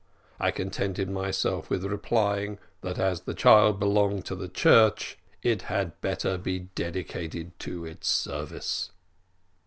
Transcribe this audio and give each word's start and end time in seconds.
I 0.39 0.49
contented 0.49 1.11
myself 1.11 1.69
with 1.69 1.85
replying 1.85 2.57
that 2.81 2.97
as 2.97 3.21
the 3.21 3.35
child 3.35 3.79
belonged 3.79 4.25
to 4.25 4.35
the 4.35 4.47
church, 4.49 5.15
it 5.43 5.61
had 5.61 6.01
better 6.01 6.39
be 6.39 6.69
dedicated 6.73 7.51
to 7.59 7.85
its 7.85 8.07
service. 8.07 8.89